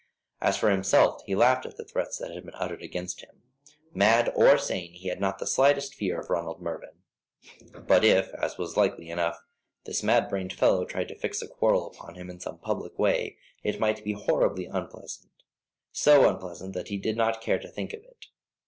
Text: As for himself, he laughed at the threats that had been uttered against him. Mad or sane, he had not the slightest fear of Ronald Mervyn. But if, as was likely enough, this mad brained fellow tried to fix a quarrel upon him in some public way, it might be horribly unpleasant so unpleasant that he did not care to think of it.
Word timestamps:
As 0.41 0.57
for 0.57 0.71
himself, 0.71 1.21
he 1.27 1.35
laughed 1.35 1.63
at 1.67 1.77
the 1.77 1.85
threats 1.85 2.17
that 2.17 2.31
had 2.31 2.43
been 2.43 2.55
uttered 2.55 2.81
against 2.81 3.21
him. 3.21 3.43
Mad 3.93 4.33
or 4.35 4.57
sane, 4.57 4.93
he 4.93 5.09
had 5.09 5.19
not 5.21 5.37
the 5.37 5.45
slightest 5.45 5.93
fear 5.93 6.19
of 6.19 6.31
Ronald 6.31 6.59
Mervyn. 6.59 7.03
But 7.79 8.03
if, 8.03 8.33
as 8.33 8.57
was 8.57 8.75
likely 8.75 9.11
enough, 9.11 9.37
this 9.85 10.01
mad 10.01 10.27
brained 10.27 10.53
fellow 10.53 10.85
tried 10.85 11.09
to 11.09 11.19
fix 11.19 11.43
a 11.43 11.47
quarrel 11.47 11.85
upon 11.85 12.15
him 12.15 12.31
in 12.31 12.39
some 12.39 12.57
public 12.57 12.97
way, 12.97 13.37
it 13.61 13.79
might 13.79 14.03
be 14.03 14.13
horribly 14.13 14.65
unpleasant 14.65 15.29
so 15.91 16.27
unpleasant 16.27 16.73
that 16.73 16.87
he 16.87 16.97
did 16.97 17.15
not 17.15 17.39
care 17.39 17.59
to 17.59 17.69
think 17.69 17.93
of 17.93 17.99
it. 18.01 18.25